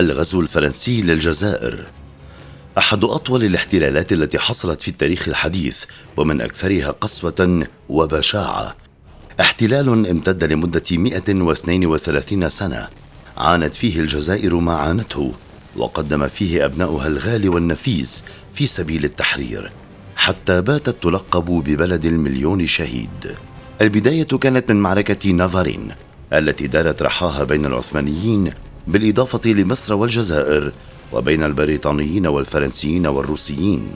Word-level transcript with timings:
الغزو 0.00 0.40
الفرنسي 0.40 1.02
للجزائر. 1.02 1.86
أحد 2.78 3.04
أطول 3.04 3.44
الاحتلالات 3.44 4.12
التي 4.12 4.38
حصلت 4.38 4.80
في 4.80 4.88
التاريخ 4.88 5.28
الحديث 5.28 5.84
ومن 6.16 6.40
أكثرها 6.40 6.90
قسوة 6.90 7.66
وبشاعة. 7.88 8.76
احتلال 9.40 10.08
امتد 10.08 10.44
لمدة 10.44 10.82
132 10.90 12.48
سنة. 12.48 12.88
عانت 13.36 13.74
فيه 13.74 14.00
الجزائر 14.00 14.54
ما 14.54 14.76
عانته 14.76 15.32
وقدم 15.76 16.28
فيه 16.28 16.64
أبناؤها 16.64 17.06
الغالي 17.06 17.48
والنفيس 17.48 18.24
في 18.52 18.66
سبيل 18.66 19.04
التحرير. 19.04 19.72
حتى 20.16 20.60
باتت 20.60 21.02
تلقب 21.02 21.44
ببلد 21.44 22.04
المليون 22.04 22.66
شهيد. 22.66 23.36
البداية 23.80 24.24
كانت 24.24 24.70
من 24.70 24.76
معركة 24.76 25.30
نافارين 25.30 25.92
التي 26.32 26.66
دارت 26.66 27.02
رحاها 27.02 27.44
بين 27.44 27.66
العثمانيين 27.66 28.52
بالإضافة 28.86 29.50
لمصر 29.50 29.94
والجزائر 29.94 30.72
وبين 31.12 31.42
البريطانيين 31.42 32.26
والفرنسيين 32.26 33.06
والروسيين. 33.06 33.88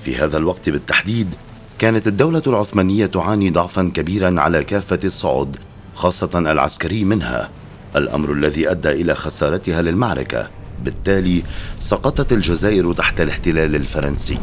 في 0.00 0.16
هذا 0.16 0.38
الوقت 0.38 0.70
بالتحديد 0.70 1.34
كانت 1.78 2.06
الدولة 2.06 2.42
العثمانية 2.46 3.06
تعاني 3.06 3.50
ضعفا 3.50 3.92
كبيرا 3.94 4.40
على 4.40 4.64
كافة 4.64 5.00
الصعد 5.04 5.56
خاصة 5.94 6.38
العسكري 6.38 7.04
منها. 7.04 7.50
الأمر 7.96 8.32
الذي 8.32 8.70
أدى 8.70 8.90
إلى 8.90 9.14
خسارتها 9.14 9.82
للمعركة. 9.82 10.50
بالتالي 10.84 11.42
سقطت 11.80 12.32
الجزائر 12.32 12.92
تحت 12.92 13.20
الاحتلال 13.20 13.76
الفرنسي. 13.76 14.38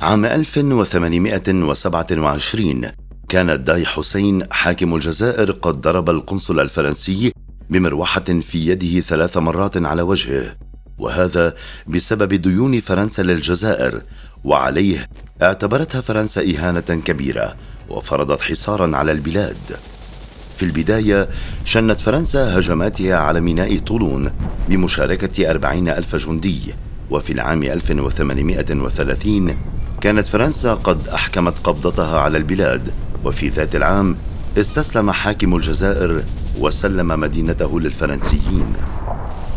عام 0.00 0.24
1827 0.24 3.07
كان 3.28 3.62
داي 3.62 3.86
حسين 3.86 4.52
حاكم 4.52 4.94
الجزائر 4.94 5.50
قد 5.50 5.80
ضرب 5.80 6.10
القنصل 6.10 6.60
الفرنسي 6.60 7.32
بمروحة 7.70 8.20
في 8.20 8.66
يده 8.66 9.00
ثلاث 9.00 9.36
مرات 9.36 9.76
على 9.76 10.02
وجهه 10.02 10.56
وهذا 10.98 11.54
بسبب 11.86 12.34
ديون 12.34 12.80
فرنسا 12.80 13.22
للجزائر 13.22 14.02
وعليه 14.44 15.06
اعتبرتها 15.42 16.00
فرنسا 16.00 16.40
إهانة 16.40 16.80
كبيرة 16.80 17.56
وفرضت 17.88 18.42
حصارا 18.42 18.96
على 18.96 19.12
البلاد. 19.12 19.56
في 20.54 20.62
البداية 20.62 21.28
شنت 21.64 22.00
فرنسا 22.00 22.58
هجماتها 22.58 23.16
على 23.16 23.40
ميناء 23.40 23.78
طولون 23.78 24.30
بمشاركة 24.68 25.50
أربعين 25.50 25.88
ألف 25.88 26.16
جندي 26.16 26.74
وفي 27.10 27.32
العام 27.32 27.62
1830 27.62 29.56
كانت 30.00 30.26
فرنسا 30.26 30.74
قد 30.74 31.08
أحكمت 31.08 31.58
قبضتها 31.58 32.20
على 32.20 32.38
البلاد. 32.38 32.92
وفي 33.28 33.48
ذات 33.48 33.76
العام 33.76 34.16
استسلم 34.58 35.10
حاكم 35.10 35.56
الجزائر 35.56 36.22
وسلم 36.58 37.20
مدينته 37.20 37.80
للفرنسيين. 37.80 38.72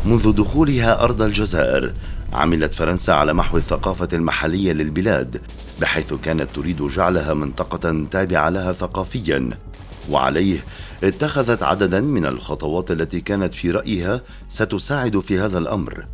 منذ 0.05 0.31
دخولها 0.31 1.03
أرض 1.03 1.21
الجزائر 1.21 1.93
عملت 2.33 2.73
فرنسا 2.73 3.11
على 3.11 3.33
محو 3.33 3.57
الثقافة 3.57 4.07
المحلية 4.13 4.73
للبلاد 4.73 5.41
بحيث 5.81 6.13
كانت 6.13 6.51
تريد 6.55 6.81
جعلها 6.81 7.33
منطقة 7.33 8.05
تابعة 8.11 8.49
لها 8.49 8.71
ثقافيا. 8.71 9.49
وعليه 10.09 10.59
اتخذت 11.03 11.63
عددا 11.63 12.01
من 12.01 12.25
الخطوات 12.25 12.91
التي 12.91 13.21
كانت 13.21 13.53
في 13.53 13.71
رأيها 13.71 14.21
ستساعد 14.49 15.19
في 15.19 15.39
هذا 15.39 15.57
الأمر. 15.57 16.05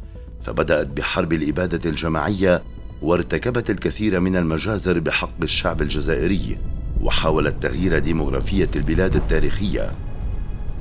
فبدأت 0.42 0.88
بحرب 0.88 1.34
الإبادة 1.34 1.90
الجماعية 1.90 2.64
وارتكبت 3.02 3.70
الكثير 3.70 4.20
من 4.20 4.36
المجازر 4.36 5.00
بحق 5.00 5.42
الشعب 5.44 5.82
الجزائري. 5.82 6.58
وحاولت 7.02 7.64
تغيير 7.64 8.00
ديموغرافية 8.00 8.70
البلاد 8.76 9.16
التاريخية. 9.16 9.92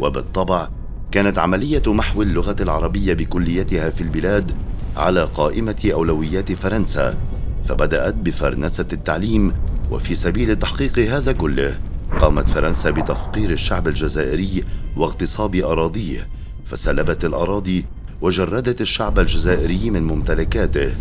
وبالطبع 0.01 0.69
كانت 1.13 1.39
عملية 1.39 1.83
محو 1.87 2.23
اللغة 2.23 2.57
العربية 2.61 3.15
بكليتها 3.15 3.91
في 3.91 4.01
البلاد 4.01 4.53
على 4.97 5.25
قائمة 5.25 5.91
أولويات 5.93 6.53
فرنسا 6.53 7.19
فبدأت 7.65 8.15
بفرنسة 8.15 8.87
التعليم 8.93 9.53
وفي 9.91 10.15
سبيل 10.15 10.57
تحقيق 10.57 10.99
هذا 10.99 11.33
كله 11.33 11.79
قامت 12.21 12.49
فرنسا 12.49 12.91
بتفقير 12.91 13.51
الشعب 13.51 13.89
الجزائري 13.89 14.65
واغتصاب 14.97 15.55
أراضيه 15.55 16.29
فسلبت 16.65 17.25
الأراضي 17.25 17.85
وجردت 18.21 18.81
الشعب 18.81 19.19
الجزائري 19.19 19.91
من 19.91 20.03
ممتلكاته 20.03 20.95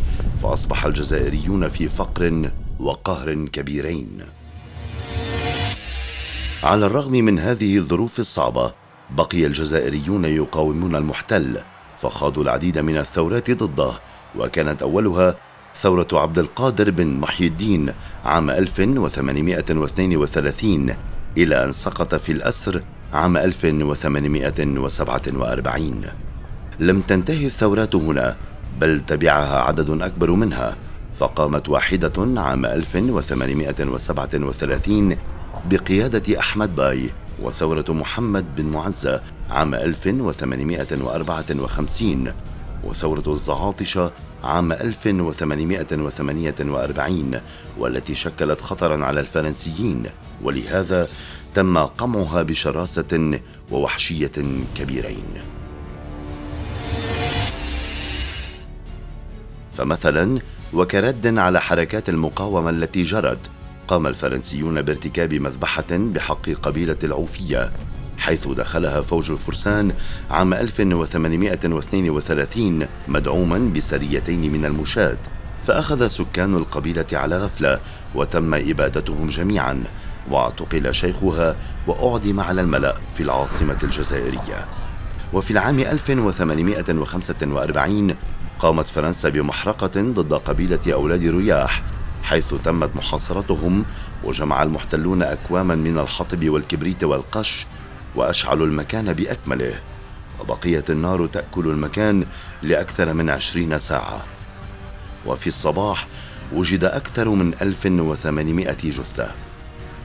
فأصبح 0.43 0.85
الجزائريون 0.85 1.69
في 1.69 1.89
فقر 1.89 2.51
وقهر 2.79 3.33
كبيرين. 3.33 4.21
على 6.63 6.85
الرغم 6.85 7.11
من 7.11 7.39
هذه 7.39 7.77
الظروف 7.77 8.19
الصعبة 8.19 8.71
بقي 9.09 9.45
الجزائريون 9.45 10.25
يقاومون 10.25 10.95
المحتل 10.95 11.59
فخاضوا 11.97 12.43
العديد 12.43 12.77
من 12.77 12.97
الثورات 12.97 13.51
ضده 13.51 13.91
وكانت 14.35 14.81
أولها 14.81 15.35
ثورة 15.75 16.07
عبد 16.13 16.39
القادر 16.39 16.91
بن 16.91 17.07
محي 17.07 17.47
الدين 17.47 17.93
عام 18.25 18.49
1832 18.49 20.95
إلى 21.38 21.63
أن 21.63 21.71
سقط 21.71 22.16
في 22.16 22.31
الأسر 22.31 22.81
عام 23.13 23.37
1847 23.37 26.01
لم 26.79 27.01
تنتهي 27.01 27.45
الثورات 27.45 27.95
هنا 27.95 28.35
بل 28.79 29.01
تبعها 29.01 29.59
عدد 29.59 30.01
أكبر 30.01 30.31
منها 30.31 30.75
فقامت 31.13 31.69
واحدة 31.69 32.41
عام 32.41 32.66
1837 32.66 35.16
بقيادة 35.69 36.39
أحمد 36.39 36.75
باي 36.75 37.09
وثورة 37.41 37.85
محمد 37.89 38.55
بن 38.55 38.65
معزة 38.65 39.21
عام 39.49 39.75
1854 39.75 42.33
وثورة 42.83 43.23
الزعاطشة 43.27 44.11
عام 44.43 44.71
1848 44.71 47.41
والتي 47.77 48.15
شكلت 48.15 48.61
خطرا 48.61 49.05
على 49.05 49.19
الفرنسيين 49.19 50.03
ولهذا 50.43 51.07
تم 51.55 51.77
قمعها 51.77 52.41
بشراسة 52.41 53.39
ووحشية 53.71 54.31
كبيرين. 54.75 55.41
فمثلا 59.71 60.39
وكرد 60.73 61.37
على 61.37 61.61
حركات 61.61 62.09
المقاومة 62.09 62.69
التي 62.69 63.03
جرت 63.03 63.39
قام 63.88 64.07
الفرنسيون 64.07 64.81
بارتكاب 64.81 65.34
مذبحة 65.34 65.85
بحق 65.91 66.50
قبيلة 66.50 66.97
العوفية 67.03 67.72
حيث 68.18 68.47
دخلها 68.47 69.01
فوج 69.01 69.31
الفرسان 69.31 69.94
عام 70.31 70.53
1832 70.53 72.88
مدعوما 73.07 73.72
بسريتين 73.75 74.51
من 74.51 74.66
المشاة. 74.66 75.18
فأخذ 75.59 76.07
سكان 76.07 76.56
القبيلة 76.56 77.06
على 77.13 77.38
غفلة 77.38 77.79
وتم 78.16 78.53
إبادتهم 78.53 79.28
جميعا 79.28 79.84
واعتقل 80.31 80.96
شيخها 80.96 81.56
وأعدم 81.88 82.40
على 82.40 82.62
الملأ 82.62 82.94
في 83.13 83.23
العاصمة 83.23 83.78
الجزائرية. 83.84 84.67
وفي 85.34 85.52
العام 85.52 85.79
1845 85.79 88.16
قامت 88.59 88.85
فرنسا 88.85 89.29
بمحرقة 89.29 90.02
ضد 90.02 90.34
قبيلة 90.34 90.94
أولاد 90.94 91.25
رياح 91.25 91.84
حيث 92.25 92.53
تمت 92.53 92.95
محاصرتهم 92.95 93.85
وجمع 94.23 94.63
المحتلون 94.63 95.21
أكواما 95.21 95.75
من 95.75 95.99
الحطب 95.99 96.49
والكبريت 96.49 97.03
والقش 97.03 97.67
وأشعلوا 98.16 98.67
المكان 98.67 99.13
بأكمله 99.13 99.73
وبقيت 100.39 100.89
النار 100.89 101.25
تأكل 101.25 101.67
المكان 101.67 102.25
لأكثر 102.63 103.13
من 103.13 103.29
عشرين 103.29 103.79
ساعة. 103.79 104.25
وفي 105.25 105.47
الصباح 105.47 106.07
وجد 106.53 106.83
أكثر 106.83 107.29
من 107.29 107.53
1800 107.61 108.71
جثة. 108.71 109.31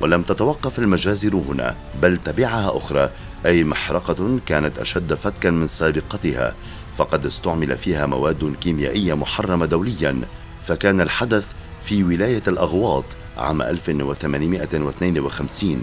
ولم 0.01 0.23
تتوقف 0.23 0.79
المجازر 0.79 1.37
هنا 1.37 1.77
بل 2.03 2.17
تبعها 2.17 2.77
أخرى 2.77 3.11
أي 3.47 3.65
محرقة 3.65 4.39
كانت 4.47 4.79
أشد 4.79 5.15
فتكا 5.15 5.51
من 5.51 5.67
سابقتها 5.67 6.55
فقد 6.95 7.27
استعمل 7.27 7.77
فيها 7.79 8.07
مواد 8.07 8.55
كيميائية 8.61 9.15
محرمة 9.15 9.67
دوليا. 9.67 10.21
فكان 10.61 11.01
الحدث 11.01 11.53
في 11.83 12.05
ولاية 12.05 12.43
الأغواط 12.49 13.05
عام 13.37 13.63
1852 13.63 15.83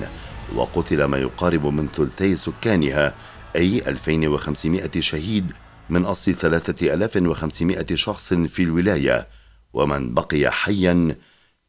وقتل 0.55 1.03
ما 1.03 1.17
يقارب 1.17 1.65
من 1.65 1.87
ثلثي 1.87 2.35
سكانها 2.35 3.13
أي 3.55 3.81
2500 3.87 4.91
شهيد 4.99 5.51
من 5.89 6.05
أصل 6.05 6.33
3500 6.33 7.85
شخص 7.93 8.33
في 8.33 8.63
الولاية 8.63 9.27
ومن 9.73 10.13
بقي 10.13 10.51
حيا 10.51 11.15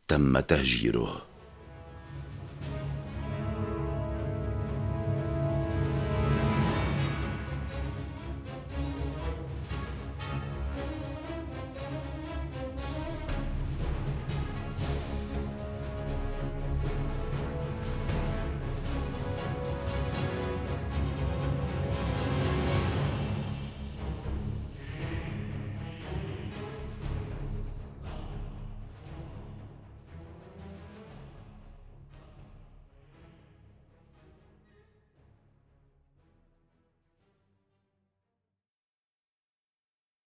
تم 0.09 0.39
تهجيره. 0.39 1.28